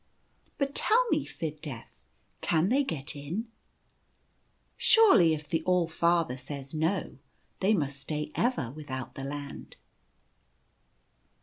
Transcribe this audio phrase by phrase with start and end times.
[0.57, 1.99] "But tell me, Fid Def,
[2.41, 3.49] can they get in?
[4.75, 7.19] Surely, if the All Father says, No!
[7.59, 9.75] they must stay ever without the Land."